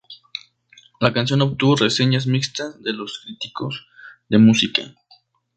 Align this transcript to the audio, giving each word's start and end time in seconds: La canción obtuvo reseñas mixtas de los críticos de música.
La 0.99 1.13
canción 1.13 1.43
obtuvo 1.43 1.75
reseñas 1.75 2.25
mixtas 2.25 2.81
de 2.81 2.91
los 2.91 3.19
críticos 3.19 3.85
de 4.29 4.39
música. 4.39 4.95